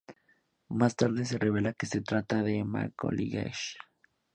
[0.69, 3.77] Más tarde se revela que se trata de Emma Coolidge.